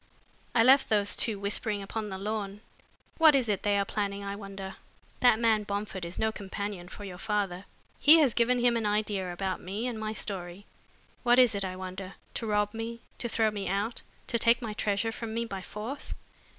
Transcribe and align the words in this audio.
I 0.55 0.63
left 0.63 0.89
those 0.89 1.15
two 1.15 1.37
whispering 1.37 1.83
upon 1.83 2.09
the 2.09 2.17
lawn. 2.17 2.61
What 3.19 3.35
is 3.35 3.47
it 3.47 3.61
they 3.61 3.77
are 3.77 3.85
planning, 3.85 4.23
I 4.23 4.35
wonder? 4.35 4.77
That 5.19 5.37
man 5.39 5.61
Bomford 5.61 6.05
is 6.05 6.17
no 6.17 6.31
companion 6.31 6.87
for 6.89 7.03
your 7.03 7.19
father. 7.19 7.65
He 7.99 8.17
has 8.17 8.33
given 8.33 8.57
him 8.57 8.75
an 8.75 8.87
idea 8.87 9.31
about 9.31 9.61
me 9.61 9.85
and 9.85 9.99
my 9.99 10.13
story. 10.13 10.65
What 11.21 11.37
is 11.37 11.53
it, 11.53 11.63
I 11.63 11.75
wonder? 11.75 12.15
To 12.33 12.47
rob 12.47 12.73
me, 12.73 13.01
to 13.19 13.29
throw 13.29 13.51
me 13.51 13.67
out, 13.67 14.01
to 14.25 14.39
take 14.39 14.59
my 14.59 14.73
treasure 14.73 15.11
from 15.11 15.35
me 15.35 15.45
by 15.45 15.61
force?" 15.61 16.15